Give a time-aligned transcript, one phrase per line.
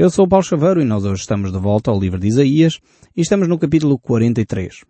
[0.00, 2.80] Eu sou o Paulo Chaveiro e nós hoje estamos de volta ao livro de Isaías
[3.14, 4.82] e estamos no capítulo 43.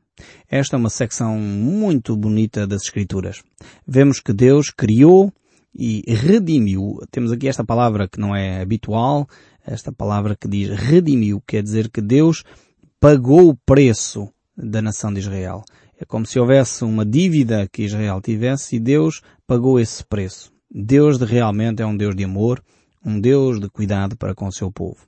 [0.48, 3.42] Esta é uma secção muito bonita das Escrituras.
[3.84, 5.32] Vemos que Deus criou
[5.74, 7.00] e redimiu.
[7.10, 9.26] Temos aqui esta palavra que não é habitual,
[9.66, 12.44] esta palavra que diz redimiu, quer dizer que Deus
[13.00, 15.64] pagou o preço da nação de Israel.
[15.98, 20.52] É como se houvesse uma dívida que Israel tivesse e Deus pagou esse preço.
[20.72, 22.62] Deus de realmente é um Deus de amor,
[23.04, 24.98] um Deus de cuidado para com o seu povo.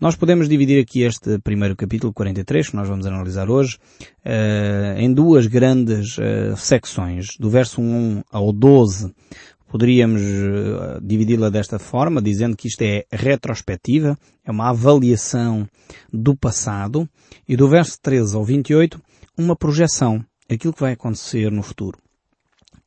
[0.00, 3.78] Nós podemos dividir aqui este primeiro capítulo 43, que nós vamos analisar hoje,
[4.24, 7.36] uh, em duas grandes uh, secções.
[7.38, 9.14] Do verso 1 ao 12,
[9.68, 15.66] poderíamos uh, dividi-la desta forma, dizendo que isto é retrospectiva, é uma avaliação
[16.12, 17.08] do passado,
[17.48, 19.00] e do verso 13 ao 28,
[19.38, 21.98] uma projeção, aquilo que vai acontecer no futuro.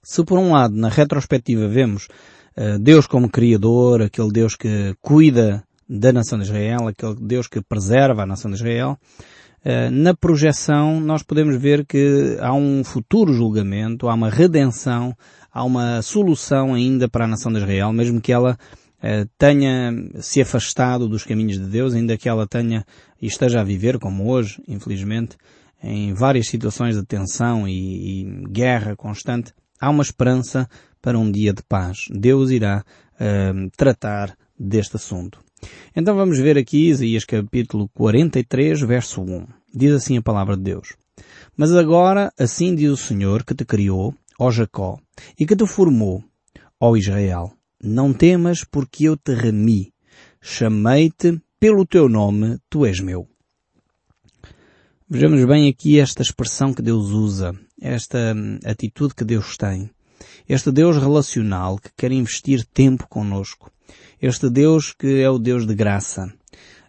[0.04, 2.08] Se por um lado, na retrospectiva, vemos
[2.80, 8.22] Deus como Criador, aquele Deus que cuida da nação de Israel, aquele Deus que preserva
[8.22, 8.98] a nação de Israel,
[9.66, 15.16] uh, na projeção nós podemos ver que há um futuro julgamento, há uma redenção,
[15.52, 18.56] há uma solução ainda para a nação de Israel, mesmo que ela
[18.98, 22.86] uh, tenha se afastado dos caminhos de Deus, ainda que ela tenha
[23.20, 25.38] e esteja a viver, como hoje, infelizmente,
[25.82, 30.70] em várias situações de tensão e, e guerra constante, há uma esperança
[31.02, 32.08] para um dia de paz.
[32.10, 32.84] Deus irá
[33.16, 35.40] uh, tratar deste assunto.
[35.96, 39.48] Então vamos ver aqui Isaías capítulo 43, verso 1.
[39.74, 40.96] Diz assim a palavra de Deus.
[41.56, 44.98] Mas agora, assim diz o Senhor que te criou, ó Jacó,
[45.38, 46.24] e que te formou,
[46.80, 47.52] ó Israel.
[47.82, 49.94] Não temas porque eu te remi.
[50.42, 53.28] Chamei-te pelo teu nome, tu és meu.
[55.10, 59.90] Vejamos bem aqui esta expressão que Deus usa, esta hum, atitude que Deus tem.
[60.48, 63.72] Este Deus relacional que quer investir tempo conosco.
[64.22, 66.32] Este Deus que é o Deus de graça.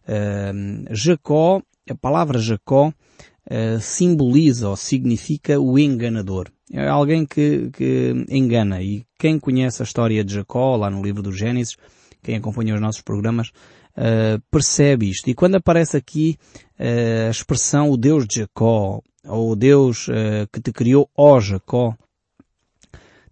[0.06, 6.48] Uh, Jacó, a palavra Jacó uh, simboliza ou significa o enganador.
[6.72, 8.82] É alguém que, que engana.
[8.82, 11.76] E quem conhece a história de Jacó, lá no livro do Gênesis,
[12.22, 13.48] quem acompanha os nossos programas,
[13.96, 15.28] uh, percebe isto.
[15.28, 16.38] E quando aparece aqui
[16.78, 21.40] uh, a expressão o Deus de Jacó, ou o Deus uh, que te criou, ó
[21.40, 21.94] Jacó,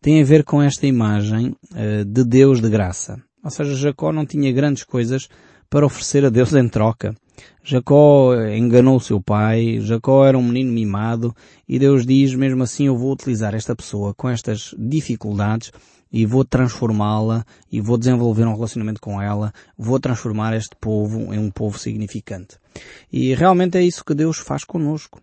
[0.01, 1.55] tem a ver com esta imagem
[2.07, 3.21] de Deus de graça.
[3.43, 5.29] Ou seja, Jacó não tinha grandes coisas
[5.71, 7.15] para oferecer a Deus em troca.
[7.63, 11.35] Jacó enganou seu pai, Jacó era um menino mimado
[11.69, 15.71] e Deus diz, mesmo assim eu vou utilizar esta pessoa com estas dificuldades
[16.11, 21.39] e vou transformá-la e vou desenvolver um relacionamento com ela, vou transformar este povo em
[21.39, 22.57] um povo significante.
[23.13, 25.21] E realmente é isso que Deus faz conosco.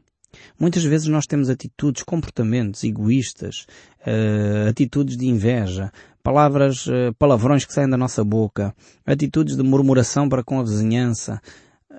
[0.59, 3.65] Muitas vezes nós temos atitudes, comportamentos egoístas,
[4.05, 5.91] uh, atitudes de inveja,
[6.23, 11.41] palavras, uh, palavrões que saem da nossa boca, atitudes de murmuração para com a vizinhança.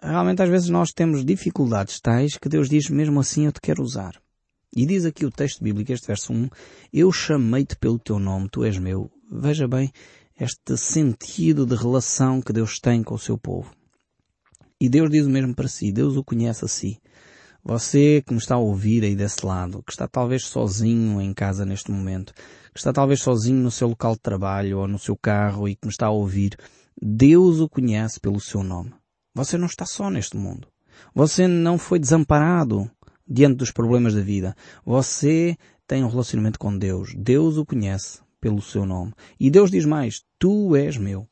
[0.03, 3.83] Realmente às vezes nós temos dificuldades tais que Deus diz mesmo assim eu te quero
[3.83, 4.15] usar.
[4.75, 6.49] E diz aqui o texto bíblico, este verso 1,
[6.93, 9.11] Eu chamei-te pelo teu nome, tu és meu.
[9.31, 9.91] Veja bem
[10.39, 13.71] este sentido de relação que Deus tem com o seu povo.
[14.79, 17.01] E Deus diz o mesmo para si, Deus o conhece a si.
[17.69, 21.67] Você que me está a ouvir aí desse lado, que está talvez sozinho em casa
[21.67, 22.33] neste momento,
[22.73, 25.85] que está talvez sozinho no seu local de trabalho ou no seu carro e que
[25.85, 26.57] me está a ouvir,
[27.03, 28.95] Deus o conhece pelo seu nome.
[29.35, 30.69] Você não está só neste mundo.
[31.13, 32.89] Você não foi desamparado
[33.27, 34.55] diante dos problemas da vida.
[34.85, 35.57] Você
[35.89, 37.13] tem um relacionamento com Deus.
[37.17, 39.13] Deus o conhece pelo seu nome.
[39.41, 41.27] E Deus diz mais, tu és meu.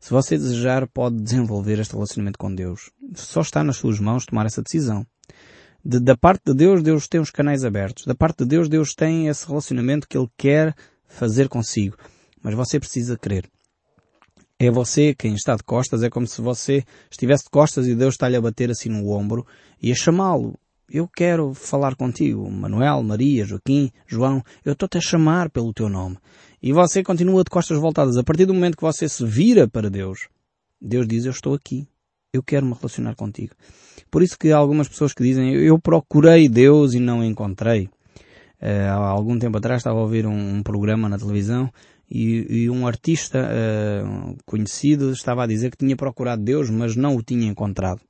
[0.00, 2.90] Se você desejar, pode desenvolver este relacionamento com Deus.
[3.14, 5.06] Só está nas suas mãos tomar essa decisão.
[5.84, 8.04] De, da parte de Deus, Deus tem os canais abertos.
[8.04, 10.74] Da parte de Deus, Deus tem esse relacionamento que Ele quer
[11.06, 11.96] fazer consigo.
[12.42, 13.48] Mas você precisa crer.
[14.58, 18.14] É você quem está de costas, é como se você estivesse de costas e Deus
[18.14, 19.46] está-lhe a bater assim no ombro
[19.80, 20.58] e a chamá-lo
[20.90, 26.16] eu quero falar contigo, Manuel, Maria, Joaquim, João, eu estou-te a chamar pelo teu nome.
[26.62, 28.16] E você continua de costas voltadas.
[28.16, 30.28] A partir do momento que você se vira para Deus,
[30.80, 31.86] Deus diz, eu estou aqui.
[32.32, 33.54] Eu quero me relacionar contigo.
[34.10, 37.88] Por isso que há algumas pessoas que dizem, eu procurei Deus e não encontrei.
[38.60, 41.70] Uh, há algum tempo atrás estava a ouvir um, um programa na televisão
[42.10, 47.14] e, e um artista uh, conhecido estava a dizer que tinha procurado Deus, mas não
[47.14, 48.00] o tinha encontrado.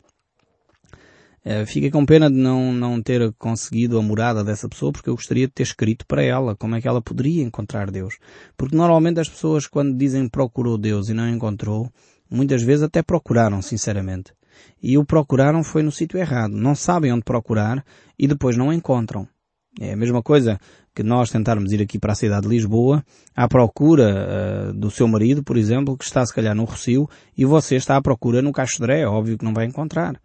[1.45, 5.15] Uh, fiquei com pena de não, não ter conseguido a morada dessa pessoa porque eu
[5.15, 8.19] gostaria de ter escrito para ela como é que ela poderia encontrar Deus.
[8.57, 11.91] Porque normalmente as pessoas quando dizem procurou Deus e não encontrou,
[12.31, 14.33] muitas vezes até procuraram, sinceramente.
[14.83, 16.53] E o procuraram foi no sítio errado.
[16.53, 17.85] Não sabem onde procurar
[18.19, 19.27] e depois não encontram.
[19.81, 20.59] É a mesma coisa
[20.95, 23.05] que nós tentarmos ir aqui para a cidade de Lisboa
[23.37, 27.45] à procura uh, do seu marido, por exemplo, que está se calhar no Rocio e
[27.45, 30.21] você está à procura no de é óbvio que não vai encontrar.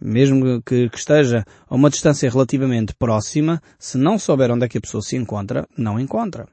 [0.00, 4.78] Mesmo que, que, esteja a uma distância relativamente próxima, se não souber onde é que
[4.78, 6.46] a pessoa se encontra, não encontra.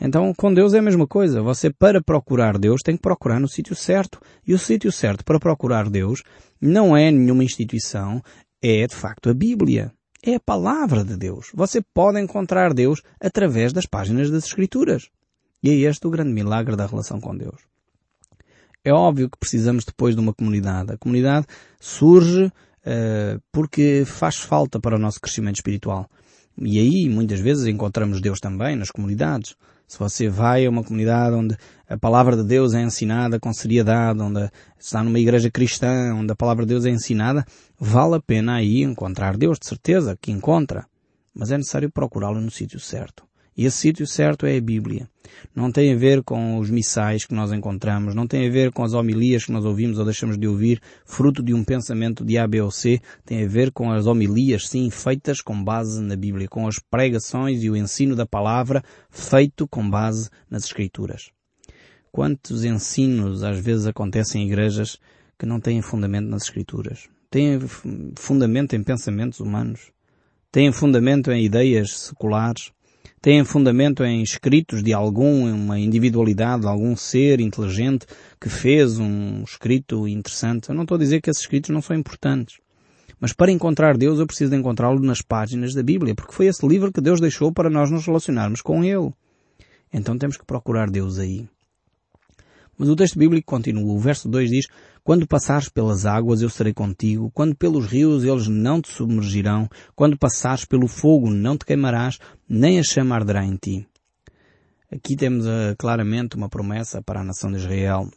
[0.00, 1.42] Então, com Deus é a mesma coisa.
[1.42, 4.20] Você, para procurar Deus, tem que procurar no sítio certo.
[4.46, 6.22] E o sítio certo para procurar Deus
[6.60, 8.22] não é nenhuma instituição,
[8.62, 9.92] é de facto a Bíblia.
[10.22, 11.50] É a palavra de Deus.
[11.54, 15.10] Você pode encontrar Deus através das páginas das Escrituras.
[15.62, 17.60] E é este o grande milagre da relação com Deus.
[18.82, 20.92] É óbvio que precisamos depois de uma comunidade.
[20.92, 21.46] A comunidade
[21.78, 26.08] surge uh, porque faz falta para o nosso crescimento espiritual.
[26.56, 29.56] E aí, muitas vezes, encontramos Deus também nas comunidades.
[29.86, 31.56] Se você vai a uma comunidade onde
[31.88, 36.36] a palavra de Deus é ensinada com seriedade, onde está numa igreja cristã, onde a
[36.36, 37.44] palavra de Deus é ensinada,
[37.78, 40.86] vale a pena aí encontrar Deus, de certeza que encontra.
[41.34, 43.24] Mas é necessário procurá-lo no sítio certo.
[43.56, 45.08] E esse sítio certo é a Bíblia.
[45.54, 48.82] Não tem a ver com os missais que nós encontramos, não tem a ver com
[48.82, 52.46] as homilias que nós ouvimos ou deixamos de ouvir, fruto de um pensamento de A,
[52.46, 56.48] B ou C, tem a ver com as homilias, sim, feitas com base na Bíblia,
[56.48, 61.30] com as pregações e o ensino da palavra feito com base nas Escrituras.
[62.10, 64.98] Quantos ensinos às vezes acontecem em igrejas
[65.38, 67.08] que não têm fundamento nas Escrituras?
[67.30, 67.58] Têm
[68.16, 69.90] fundamento em pensamentos humanos?
[70.52, 72.70] Têm fundamento em ideias seculares?
[73.24, 78.04] Têm fundamento em escritos de algum, uma individualidade, de algum ser inteligente
[78.38, 80.68] que fez um escrito interessante.
[80.68, 82.58] Eu não estou a dizer que esses escritos não são importantes.
[83.18, 86.92] Mas para encontrar Deus eu preciso encontrá-lo nas páginas da Bíblia, porque foi esse livro
[86.92, 89.10] que Deus deixou para nós nos relacionarmos com Ele.
[89.90, 91.48] Então temos que procurar Deus aí.
[92.76, 93.90] Mas o texto bíblico continua.
[93.90, 94.66] O verso 2 diz,
[95.04, 100.16] Quando passares pelas águas eu serei contigo, quando pelos rios eles não te submergirão, quando
[100.16, 102.18] passares pelo fogo não te queimarás,
[102.48, 103.86] nem a chama arderá em ti.
[104.90, 108.08] Aqui temos uh, claramente uma promessa para a nação de Israel.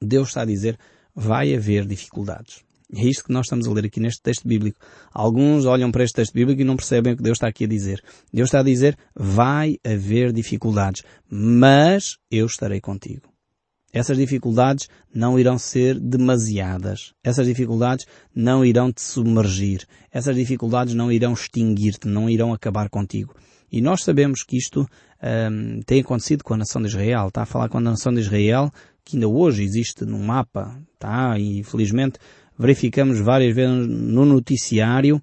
[0.00, 0.78] Deus está a dizer,
[1.14, 2.64] vai haver dificuldades.
[2.90, 4.78] É isto que nós estamos a ler aqui neste texto bíblico.
[5.12, 7.68] Alguns olham para este texto bíblico e não percebem o que Deus está aqui a
[7.68, 8.02] dizer.
[8.32, 13.33] Deus está a dizer, vai haver dificuldades, mas eu estarei contigo.
[13.94, 17.14] Essas dificuldades não irão ser demasiadas.
[17.22, 19.86] Essas dificuldades não irão te submergir.
[20.10, 23.36] Essas dificuldades não irão extinguir-te, não irão acabar contigo.
[23.70, 24.84] E nós sabemos que isto
[25.22, 27.28] um, tem acontecido com a nação de Israel.
[27.28, 28.68] Está a falar com a nação de Israel,
[29.04, 30.76] que ainda hoje existe no mapa.
[30.98, 31.38] Tá?
[31.38, 32.18] E infelizmente
[32.58, 35.22] verificamos várias vezes no noticiário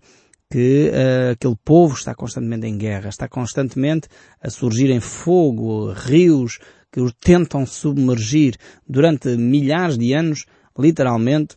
[0.49, 4.07] que uh, aquele povo está constantemente em guerra, está constantemente
[4.41, 6.59] a surgir em fogo, rios,
[6.91, 8.55] que os tentam submergir
[8.87, 10.45] durante milhares de anos,
[10.77, 11.55] literalmente,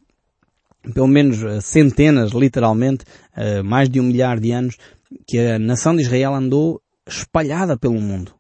[0.93, 3.05] pelo menos eh, centenas, literalmente,
[3.37, 4.77] eh, mais de um milhar de anos,
[5.27, 8.33] que a nação de Israel andou espalhada pelo mundo.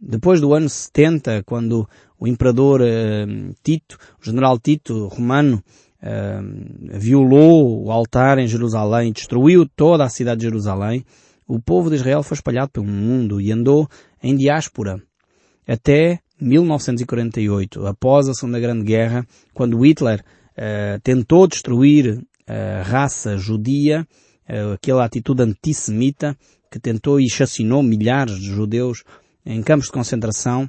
[0.00, 1.88] Depois do ano 70, quando
[2.18, 3.26] o imperador eh,
[3.62, 5.62] Tito, o general Tito romano,
[6.92, 11.04] violou o altar em Jerusalém, destruiu toda a cidade de Jerusalém,
[11.48, 13.88] o povo de Israel foi espalhado pelo mundo e andou
[14.22, 15.02] em diáspora
[15.66, 24.06] até 1948, após a Segunda Grande Guerra, quando Hitler uh, tentou destruir a raça judia,
[24.48, 26.36] uh, aquela atitude antissemita
[26.70, 29.02] que tentou e chacinou milhares de judeus
[29.44, 30.68] em campos de concentração,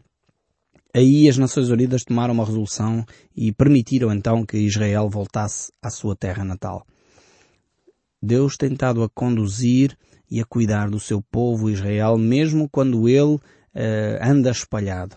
[0.93, 3.05] aí as Nações Unidas tomaram uma resolução
[3.35, 6.85] e permitiram então que Israel voltasse à sua terra natal.
[8.21, 9.95] Deus tem estado a conduzir
[10.29, 13.39] e a cuidar do seu povo Israel, mesmo quando ele
[13.77, 15.15] uh, anda espalhado.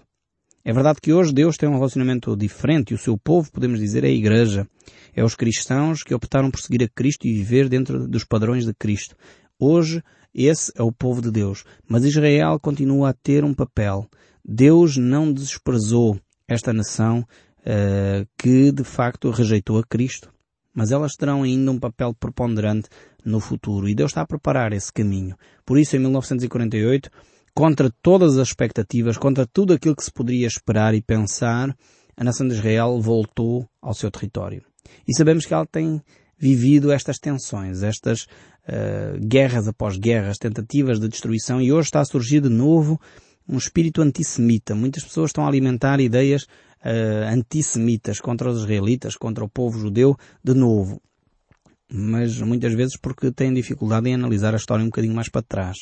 [0.62, 4.05] É verdade que hoje Deus tem um relacionamento diferente e o seu povo, podemos dizer,
[4.05, 4.69] é a Igreja.
[5.14, 8.75] É os cristãos que optaram por seguir a Cristo e viver dentro dos padrões de
[8.75, 9.17] Cristo.
[9.59, 10.02] Hoje,
[10.35, 11.64] esse é o povo de Deus.
[11.88, 14.07] Mas Israel continua a ter um papel.
[14.45, 17.21] Deus não desprezou esta nação
[17.61, 20.31] uh, que, de facto, rejeitou a Cristo.
[20.75, 22.88] Mas elas terão ainda um papel preponderante
[23.25, 23.88] no futuro.
[23.88, 25.37] E Deus está a preparar esse caminho.
[25.64, 27.11] Por isso, em 1948,
[27.54, 31.76] contra todas as expectativas, contra tudo aquilo que se poderia esperar e pensar,
[32.16, 34.62] a nação de Israel voltou ao seu território.
[35.07, 36.02] E sabemos que ela tem
[36.38, 42.04] vivido estas tensões, estas uh, guerras após guerras, tentativas de destruição, e hoje está a
[42.04, 43.00] surgir de novo
[43.49, 44.75] um espírito antissemita.
[44.75, 50.16] Muitas pessoas estão a alimentar ideias uh, antissemitas contra os israelitas, contra o povo judeu,
[50.42, 51.00] de novo.
[51.92, 55.76] Mas muitas vezes porque têm dificuldade em analisar a história um bocadinho mais para trás.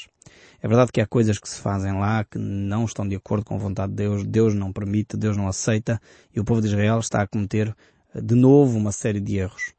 [0.60, 3.54] É verdade que há coisas que se fazem lá que não estão de acordo com
[3.54, 6.00] a vontade de Deus, Deus não permite, Deus não aceita,
[6.34, 7.74] e o povo de Israel está a cometer
[8.14, 9.72] eh, de novo uma série de erros.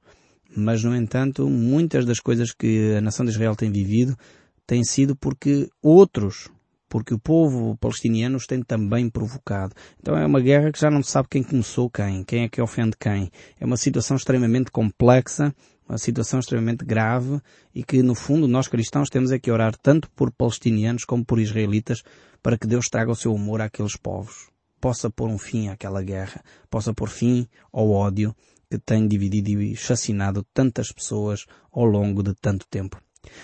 [0.56, 4.18] Mas, no entanto, muitas das coisas que a nação de Israel tem vivido
[4.66, 6.50] tem sido porque outros,
[6.88, 9.76] porque o povo palestiniano os tem também provocado.
[10.00, 12.62] Então é uma guerra que já não se sabe quem começou quem, quem é que
[12.62, 13.32] ofende quem.
[13.60, 15.54] É uma situação extremamente complexa,
[15.90, 17.42] uma situação extremamente grave
[17.74, 21.40] e que no fundo nós cristãos temos é que orar tanto por palestinianos como por
[21.40, 22.04] israelitas
[22.44, 24.50] para que Deus traga o seu amor àqueles povos.
[24.80, 28.36] Possa pôr um fim àquela guerra, possa pôr fim ao ódio
[28.70, 33.02] que tem dividido e chacinado tantas pessoas ao longo de tanto tempo.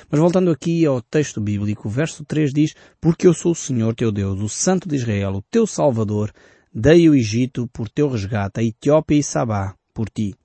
[0.10, 3.96] Mas voltando aqui ao texto bíblico, o verso 3 diz, Porque eu sou o Senhor
[3.96, 6.32] teu Deus, o Santo de Israel, o teu Salvador,
[6.72, 10.36] dei o Egito por teu resgate, a Etiópia e Sabá por ti.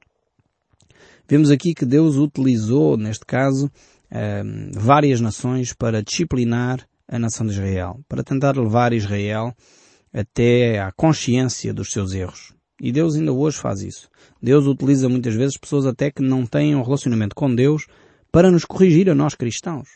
[1.31, 3.71] Vemos aqui que Deus utilizou, neste caso,
[4.11, 9.55] eh, várias nações para disciplinar a nação de Israel, para tentar levar Israel
[10.13, 12.53] até à consciência dos seus erros.
[12.83, 14.11] E Deus ainda hoje faz isso.
[14.43, 17.87] Deus utiliza muitas vezes pessoas até que não têm um relacionamento com Deus
[18.33, 19.89] para nos corrigir a nós cristãos.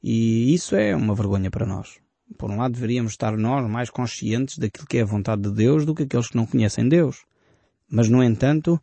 [0.00, 1.98] E isso é uma vergonha para nós.
[2.38, 5.84] Por um lado deveríamos estar nós mais conscientes daquilo que é a vontade de Deus
[5.84, 7.24] do que aqueles que não conhecem Deus.
[7.90, 8.80] Mas, no entanto,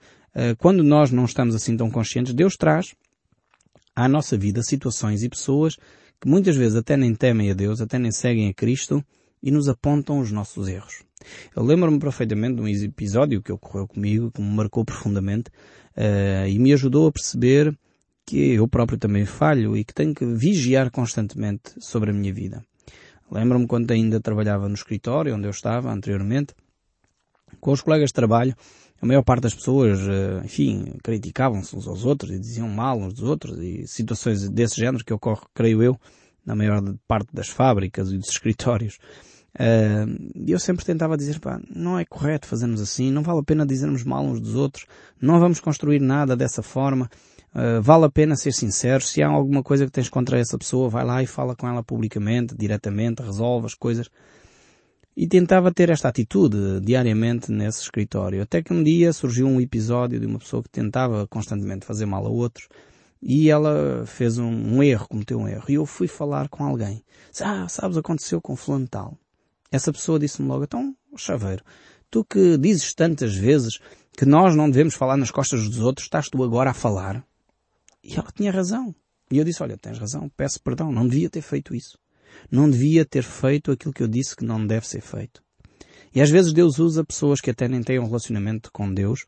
[0.59, 2.93] quando nós não estamos assim tão conscientes, Deus traz
[3.95, 5.75] à nossa vida situações e pessoas
[6.19, 9.03] que muitas vezes até nem temem a Deus, até nem seguem a Cristo
[9.41, 11.03] e nos apontam os nossos erros.
[11.55, 15.49] Eu lembro-me perfeitamente de um episódio que ocorreu comigo, que me marcou profundamente
[15.95, 17.77] uh, e me ajudou a perceber
[18.25, 22.63] que eu próprio também falho e que tenho que vigiar constantemente sobre a minha vida.
[23.31, 26.53] Lembro-me quando ainda trabalhava no escritório onde eu estava anteriormente,
[27.59, 28.55] com os colegas de trabalho,
[29.01, 33.13] a maior parte das pessoas, uh, enfim, criticavam-se uns aos outros e diziam mal uns
[33.13, 35.99] dos outros e situações desse género que ocorre, creio eu,
[36.45, 38.97] na maior parte das fábricas e dos escritórios.
[39.55, 43.65] Uh, eu sempre tentava dizer, pá, não é correto fazermos assim, não vale a pena
[43.65, 44.85] dizermos mal uns dos outros,
[45.19, 47.09] não vamos construir nada dessa forma,
[47.55, 50.89] uh, vale a pena ser sincero, se há alguma coisa que tens contra essa pessoa,
[50.89, 54.09] vai lá e fala com ela publicamente, diretamente, resolve as coisas.
[55.17, 60.19] E tentava ter esta atitude diariamente nesse escritório, até que um dia surgiu um episódio
[60.19, 62.69] de uma pessoa que tentava constantemente fazer mal a outros,
[63.19, 67.03] e ela fez um, um erro, cometeu um erro, e eu fui falar com alguém.
[67.41, 69.17] Ah, sabes, aconteceu com fulano tal
[69.71, 71.63] essa pessoa disse-me logo, então, chaveiro,
[72.09, 73.79] tu que dizes tantas vezes
[74.17, 77.25] que nós não devemos falar nas costas dos outros, estás tu agora a falar?
[78.03, 78.95] E ela tinha razão.
[79.29, 81.97] E eu disse, olha, tens razão, peço perdão, não devia ter feito isso.
[82.51, 85.41] Não devia ter feito aquilo que eu disse que não deve ser feito.
[86.13, 89.25] E às vezes Deus usa pessoas que até nem têm um relacionamento com Deus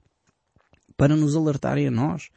[0.98, 2.30] para nos alertarem a nós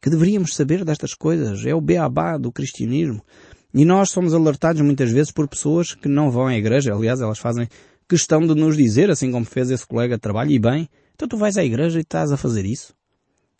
[0.00, 1.64] que deveríamos saber destas coisas.
[1.64, 3.24] É o beabá do cristianismo.
[3.72, 6.94] E nós somos alertados muitas vezes por pessoas que não vão à igreja.
[6.94, 7.66] Aliás, elas fazem
[8.08, 11.36] questão de nos dizer, assim como fez esse colega de trabalho, e bem, então tu
[11.36, 12.94] vais à igreja e estás a fazer isso.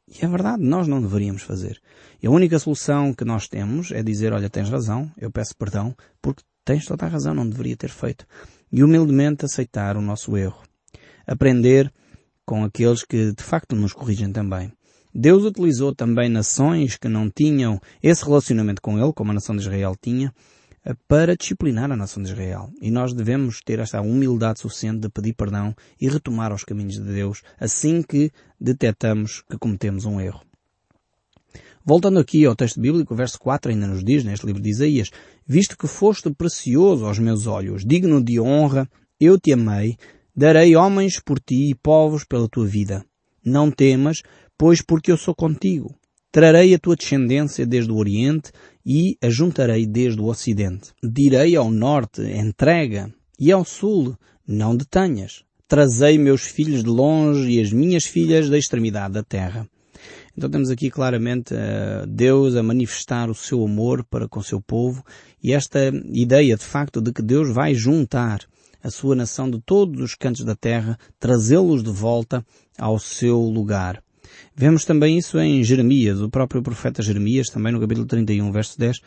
[0.06, 1.80] E é verdade, nós não deveríamos fazer.
[2.22, 5.96] E a única solução que nós temos é dizer, olha, tens razão, eu peço perdão,
[6.20, 8.26] porque tens toda a razão, não deveria ter feito.
[8.70, 10.62] E humildemente aceitar o nosso erro.
[11.26, 11.92] Aprender
[12.44, 14.72] com aqueles que de facto nos corrigem também.
[15.14, 19.62] Deus utilizou também nações que não tinham esse relacionamento com Ele, como a nação de
[19.62, 20.34] Israel tinha,
[21.08, 22.70] para disciplinar a nação de Israel.
[22.80, 27.12] E nós devemos ter esta humildade suficiente de pedir perdão e retomar os caminhos de
[27.12, 30.42] Deus assim que detectamos que cometemos um erro.
[31.86, 35.10] Voltando aqui ao texto bíblico, o verso 4 ainda nos diz, neste livro de Isaías,
[35.46, 38.88] Visto que foste precioso aos meus olhos, digno de honra,
[39.20, 39.98] eu te amei,
[40.34, 43.04] darei homens por ti e povos pela tua vida.
[43.44, 44.22] Não temas,
[44.56, 45.94] Pois porque eu sou contigo.
[46.30, 48.50] Trarei a tua descendência desde o Oriente
[48.84, 50.92] e a juntarei desde o Ocidente.
[51.02, 55.44] Direi ao Norte, entrega, e ao Sul, não detenhas.
[55.66, 59.66] Trazei meus filhos de longe e as minhas filhas da extremidade da terra.
[60.36, 64.60] Então temos aqui claramente uh, Deus a manifestar o seu amor para com o seu
[64.60, 65.04] povo
[65.42, 68.40] e esta ideia de facto de que Deus vai juntar
[68.82, 72.44] a sua nação de todos os cantos da terra, trazê-los de volta
[72.78, 74.02] ao seu lugar.
[74.54, 76.20] Vemos também isso em Jeremias.
[76.20, 78.98] O próprio profeta Jeremias, também no capítulo 31, verso 10,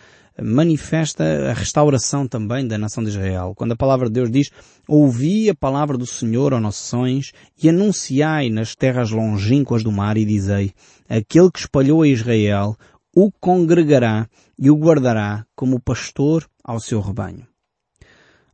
[0.42, 3.54] manifesta a restauração também da nação de Israel.
[3.56, 4.50] Quando a palavra de Deus diz,
[4.88, 7.32] ouvi a palavra do Senhor, ó nações,
[7.62, 10.74] e anunciai nas terras longínquas do mar e dizei,
[11.10, 12.76] aquele que espalhou a Israel
[13.16, 17.48] o congregará e o guardará como pastor ao seu rebanho.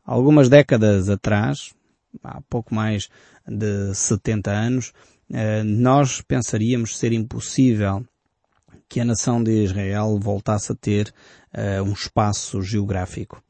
[0.06, 1.74] Algumas décadas atrás,
[2.24, 3.10] há pouco mais
[3.46, 4.94] de 70 anos,
[5.66, 8.06] nós pensaríamos ser impossível
[8.94, 11.12] que a nação de Israel voltasse a ter
[11.52, 13.42] uh, um espaço geográfico.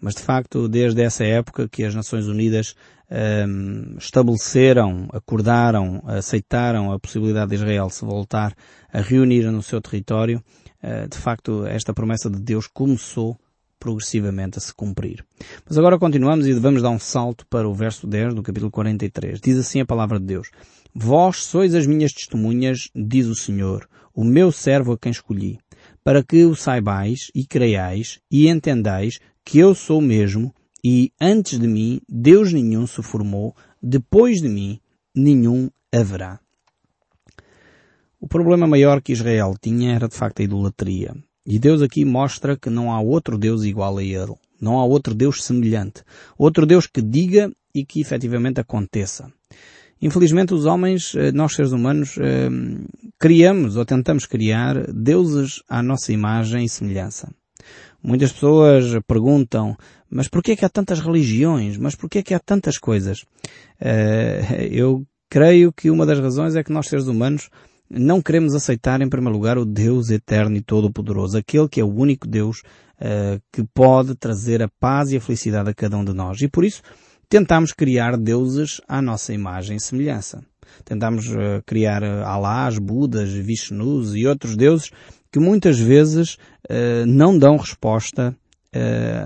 [0.00, 2.74] Mas de facto, desde essa época que as Nações Unidas
[3.10, 8.54] um, eh, estabeleceram, acordaram, aceitaram a possibilidade de Israel se voltar
[8.92, 10.42] a reunir no seu território,
[10.82, 13.36] uh, de facto esta promessa de Deus começou
[13.78, 15.24] progressivamente a se cumprir.
[15.66, 19.40] Mas agora continuamos e vamos dar um salto para o verso 10 do capítulo 43.
[19.40, 20.50] Diz assim a palavra de Deus.
[21.00, 25.56] Vós sois as minhas testemunhas, diz o Senhor, o meu servo a quem escolhi,
[26.02, 30.52] para que o saibais e creiais e entendais que eu sou mesmo
[30.84, 34.80] e antes de mim Deus nenhum se formou, depois de mim
[35.14, 36.40] nenhum haverá.
[38.20, 41.14] O problema maior que Israel tinha era de facto a idolatria.
[41.46, 44.34] E Deus aqui mostra que não há outro Deus igual a Ele.
[44.60, 46.02] Não há outro Deus semelhante.
[46.36, 49.32] Outro Deus que diga e que efetivamente aconteça.
[50.00, 52.48] Infelizmente os homens, eh, nós seres humanos, eh,
[53.18, 57.32] criamos ou tentamos criar deuses à nossa imagem e semelhança.
[58.00, 59.76] Muitas pessoas perguntam,
[60.08, 61.76] mas porquê é que há tantas religiões?
[61.76, 63.24] Mas porquê é que há tantas coisas?
[63.80, 67.50] Eh, eu creio que uma das razões é que nós seres humanos
[67.90, 71.92] não queremos aceitar em primeiro lugar o Deus eterno e todo-poderoso, aquele que é o
[71.92, 72.62] único Deus
[73.52, 76.42] que pode trazer a paz e a felicidade a cada um de nós.
[76.42, 76.82] E por isso
[77.28, 80.42] tentamos criar deuses à nossa imagem e semelhança.
[80.84, 84.90] Tentamos uh, criar Alás, Budas, Vishnus e outros deuses
[85.30, 88.36] que muitas vezes uh, não dão resposta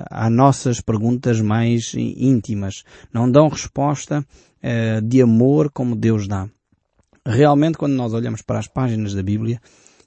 [0.08, 2.84] às nossas perguntas mais íntimas.
[3.12, 4.24] Não dão resposta
[5.02, 6.48] de amor como Deus dá.
[7.26, 9.60] Realmente, quando nós olhamos para as páginas da Bíblia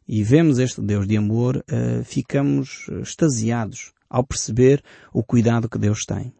[0.07, 1.63] e vemos este Deus de amor,
[2.05, 4.81] ficamos extasiados ao perceber
[5.13, 6.33] o cuidado que Deus tem.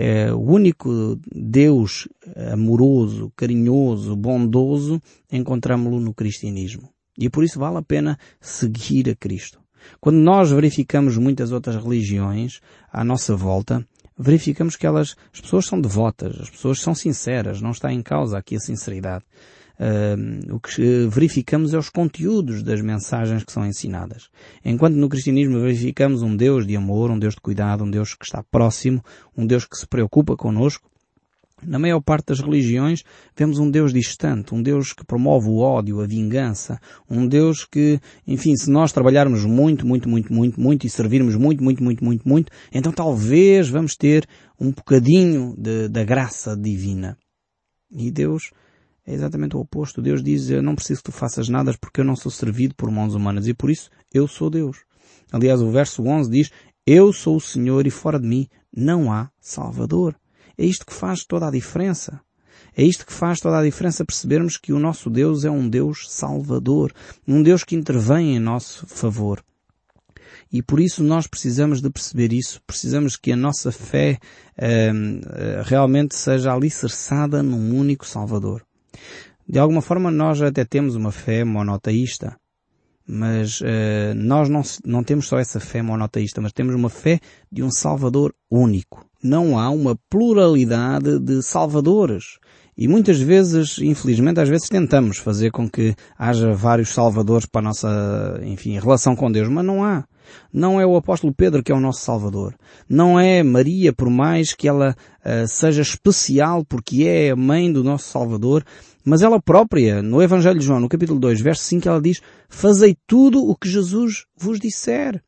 [0.00, 2.06] É, o único Deus
[2.52, 5.02] amoroso, carinhoso, bondoso,
[5.32, 6.88] encontramos-lo no cristianismo.
[7.18, 9.58] E por isso vale a pena seguir a Cristo.
[10.00, 12.60] Quando nós verificamos muitas outras religiões
[12.92, 13.84] à nossa volta,
[14.16, 18.38] verificamos que elas, as pessoas são devotas, as pessoas são sinceras, não está em causa
[18.38, 19.24] aqui a sinceridade.
[19.78, 24.28] Uh, o que verificamos é os conteúdos das mensagens que são ensinadas.
[24.64, 28.24] Enquanto no cristianismo verificamos um Deus de amor, um Deus de cuidado, um Deus que
[28.24, 29.04] está próximo,
[29.36, 30.90] um Deus que se preocupa conosco,
[31.62, 33.02] na maior parte das religiões
[33.36, 36.80] vemos um Deus distante, um Deus que promove o ódio, a vingança,
[37.10, 41.62] um Deus que, enfim, se nós trabalharmos muito, muito, muito, muito, muito e servirmos muito,
[41.62, 44.26] muito, muito, muito, muito, então talvez vamos ter
[44.60, 47.16] um bocadinho de, da graça divina.
[47.90, 48.50] E Deus
[49.08, 50.02] é exatamente o oposto.
[50.02, 52.90] Deus diz, eu não preciso que tu faças nada porque eu não sou servido por
[52.90, 54.76] mãos humanas e por isso eu sou Deus.
[55.32, 56.50] Aliás, o verso 11 diz,
[56.86, 60.14] eu sou o Senhor e fora de mim não há Salvador.
[60.58, 62.20] É isto que faz toda a diferença.
[62.76, 66.06] É isto que faz toda a diferença percebermos que o nosso Deus é um Deus
[66.10, 66.92] salvador,
[67.26, 69.42] um Deus que intervém em nosso favor.
[70.52, 74.18] E por isso nós precisamos de perceber isso, precisamos que a nossa fé
[74.58, 78.67] uh, realmente seja alicerçada num único Salvador.
[79.48, 82.36] De alguma forma nós até temos uma fé monoteísta,
[83.06, 87.18] mas uh, nós não, não temos só essa fé monoteísta, mas temos uma fé
[87.50, 89.06] de um Salvador único.
[89.22, 92.38] Não há uma pluralidade de Salvadores.
[92.76, 97.64] E muitas vezes, infelizmente, às vezes tentamos fazer com que haja vários salvadores para a
[97.64, 100.04] nossa, enfim, relação com Deus, mas não há.
[100.52, 102.54] Não é o apóstolo Pedro que é o nosso salvador.
[102.88, 107.84] Não é Maria, por mais que ela uh, seja especial porque é a mãe do
[107.84, 108.64] nosso salvador,
[109.04, 112.96] mas ela própria, no Evangelho de João, no capítulo 2, verso 5, ela diz, fazei
[113.06, 115.22] tudo o que Jesus vos disser.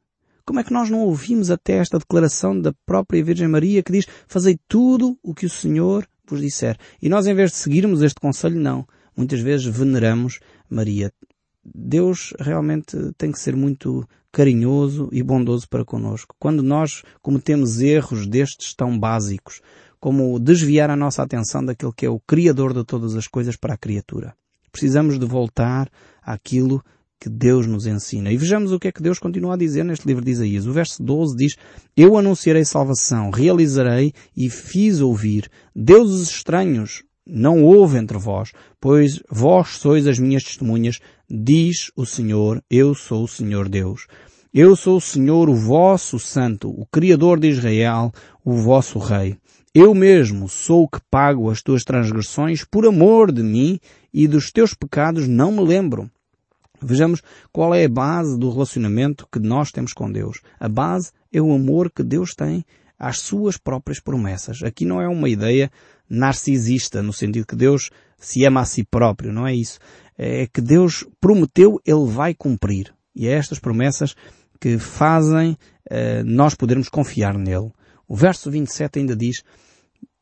[0.45, 4.07] Como é que nós não ouvimos até esta declaração da própria Virgem Maria que diz,
[4.27, 6.77] fazei tudo o que o Senhor vos disser.
[7.01, 8.87] E nós, em vez de seguirmos este conselho, não.
[9.17, 11.13] Muitas vezes veneramos Maria.
[11.65, 16.35] Deus realmente tem que ser muito carinhoso e bondoso para conosco.
[16.39, 19.61] Quando nós cometemos erros destes tão básicos,
[20.01, 23.75] como desviar a nossa atenção daquele que é o Criador de todas as coisas para
[23.75, 24.35] a criatura.
[24.73, 25.89] Precisamos de voltar
[26.23, 26.83] àquilo
[27.21, 28.33] que Deus nos ensina.
[28.33, 30.67] E vejamos o que é que Deus continua a dizer neste livro de Isaías.
[30.67, 31.57] O verso 12 diz,
[31.95, 35.51] Eu anunciarei salvação, realizarei e fiz ouvir.
[35.77, 40.99] Deuses estranhos não houve entre vós, pois vós sois as minhas testemunhas,
[41.31, 44.07] diz o Senhor, eu sou o Senhor Deus.
[44.53, 48.13] Eu sou o Senhor, o vosso Santo, o Criador de Israel,
[48.45, 49.39] o vosso Rei.
[49.73, 53.79] Eu mesmo sou o que pago as tuas transgressões por amor de mim
[54.13, 56.11] e dos teus pecados não me lembro.
[56.83, 60.41] Vejamos qual é a base do relacionamento que nós temos com Deus.
[60.59, 62.65] A base é o amor que Deus tem
[62.99, 64.65] às suas próprias promessas.
[64.65, 65.71] Aqui não é uma ideia
[66.09, 69.79] narcisista, no sentido que Deus se ama a si próprio, não é isso.
[70.23, 72.93] É que Deus prometeu, Ele vai cumprir.
[73.15, 74.15] E é estas promessas
[74.61, 77.71] que fazem uh, nós podermos confiar nele.
[78.07, 79.43] O verso 27 ainda diz,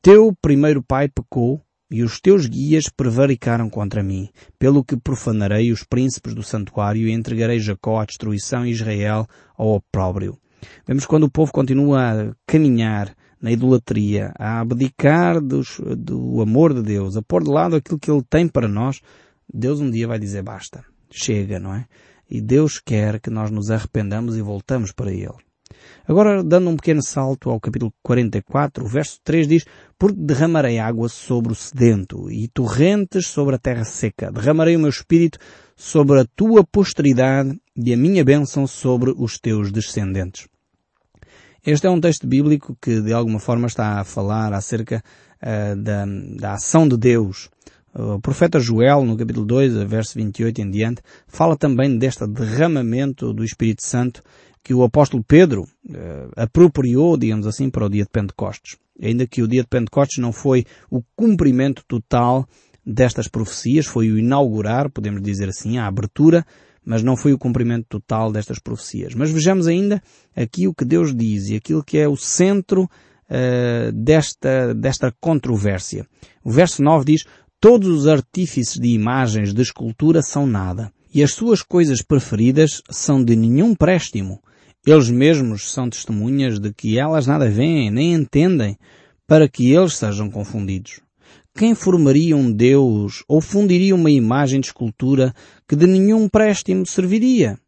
[0.01, 5.83] Teu primeiro pai pecou e os teus guias prevaricaram contra mim, pelo que profanarei os
[5.83, 10.39] príncipes do santuário e entregarei Jacó à destruição e Israel ao opróbrio.
[10.87, 16.83] Vemos quando o povo continua a caminhar na idolatria, a abdicar dos, do amor de
[16.83, 19.01] Deus, a pôr de lado aquilo que Ele tem para nós,
[19.53, 20.85] Deus um dia vai dizer basta.
[21.11, 21.87] Chega, não é?
[22.31, 25.49] E Deus quer que nós nos arrependamos e voltamos para Ele.
[26.07, 29.65] Agora, dando um pequeno salto ao capítulo 44, o verso 3 diz,
[29.99, 34.31] Porque derramarei água sobre o sedento e torrentes sobre a terra seca.
[34.33, 35.39] Derramarei o meu espírito
[35.77, 40.49] sobre a tua posteridade e a minha bênção sobre os teus descendentes.
[41.65, 45.03] Este é um texto bíblico que de alguma forma está a falar acerca
[45.43, 46.07] uh, da,
[46.39, 47.51] da ação de Deus.
[47.95, 53.43] O profeta Joel, no capítulo 2, verso 28 em diante, fala também deste derramamento do
[53.43, 54.23] Espírito Santo
[54.63, 58.77] que o apóstolo Pedro uh, apropriou, digamos assim, para o dia de Pentecostes.
[59.01, 62.47] Ainda que o dia de Pentecostes não foi o cumprimento total
[62.85, 66.45] destas profecias, foi o inaugurar, podemos dizer assim, a abertura,
[66.85, 69.15] mas não foi o cumprimento total destas profecias.
[69.15, 70.03] Mas vejamos ainda
[70.35, 76.07] aqui o que Deus diz e aquilo que é o centro uh, desta, desta controvérsia.
[76.43, 77.25] O verso 9 diz,
[77.61, 83.23] todos os artífices de imagens de escultura são nada, e as suas coisas preferidas são
[83.23, 84.41] de nenhum préstimo.
[84.87, 88.77] Eles mesmos são testemunhas de que elas nada veem nem entendem,
[89.27, 91.01] para que eles sejam confundidos.
[91.55, 95.35] Quem formaria um Deus ou fundiria uma imagem de escultura
[95.69, 97.59] que de nenhum préstimo serviria?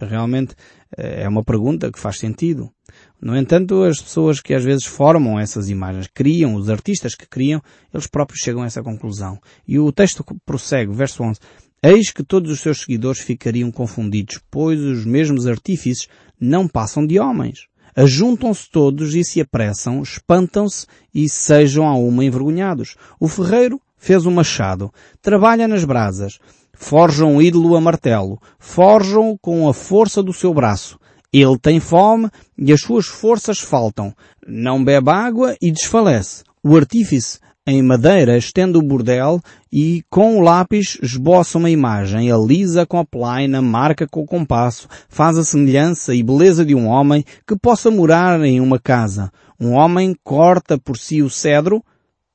[0.00, 0.54] Realmente
[0.98, 2.70] eh, é uma pergunta que faz sentido.
[3.20, 7.62] No entanto, as pessoas que às vezes formam essas imagens, criam, os artistas que criam,
[7.92, 9.38] eles próprios chegam a essa conclusão.
[9.66, 11.40] E o texto prossegue, verso 11.
[11.82, 17.18] Eis que todos os seus seguidores ficariam confundidos, pois os mesmos artífices não passam de
[17.18, 17.68] homens.
[17.94, 22.96] Ajuntam-se todos e se apressam, espantam-se e sejam a uma envergonhados.
[23.18, 26.38] O ferreiro fez um machado, trabalha nas brasas,
[26.74, 30.98] forja um ídolo a martelo, forjam com a força do seu braço.
[31.32, 34.14] Ele tem fome e as suas forças faltam.
[34.46, 36.42] Não bebe água e desfalece.
[36.62, 39.40] O artífice em madeira estende o bordel
[39.72, 44.88] e com o lápis esboça uma imagem, alisa com a plaina, marca com o compasso,
[45.08, 49.32] faz a semelhança e beleza de um homem que possa morar em uma casa.
[49.58, 51.82] Um homem corta por si o cedro,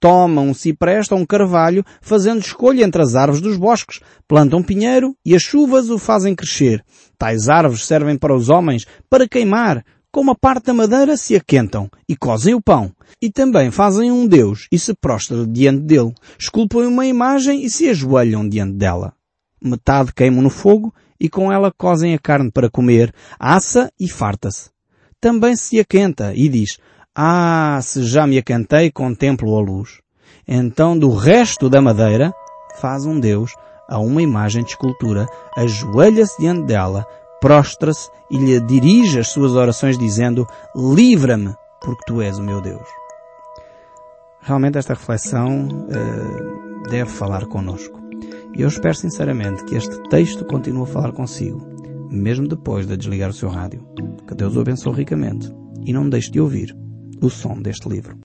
[0.02, 5.16] toma cipreste ou um carvalho, fazendo escolha entre as árvores dos bosques, planta um pinheiro
[5.24, 6.84] e as chuvas o fazem crescer.
[7.18, 11.90] Tais árvores servem para os homens, para queimar, com uma parte da madeira se aquentam
[12.10, 12.92] e cozem o pão.
[13.22, 16.14] E também fazem um Deus e se prostram diante dele.
[16.38, 19.14] Esculpem uma imagem e se ajoelham diante dela.
[19.64, 24.72] Metade queimam no fogo e com ela cozem a carne para comer, assa e farta-se.
[25.20, 26.80] Também se aquenta e diz,
[27.15, 30.00] ah, se já me aquentei, contemplo a luz.
[30.47, 32.34] Então do resto da madeira
[32.80, 33.54] faz um Deus
[33.89, 37.06] a uma imagem de escultura, ajoelha-se diante dela,
[37.41, 42.88] prostra-se e lhe dirige as suas orações dizendo, livra-me, porque tu és o meu Deus.
[44.41, 48.00] Realmente esta reflexão uh, deve falar connosco.
[48.56, 51.60] E eu espero sinceramente que este texto continue a falar consigo,
[52.10, 53.86] mesmo depois de desligar o seu rádio.
[54.26, 55.52] Que Deus o abençoe ricamente
[55.86, 56.74] e não deixe de ouvir
[57.22, 58.18] o som deste livro.